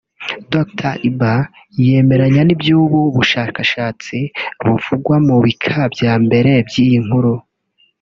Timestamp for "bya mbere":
5.93-6.51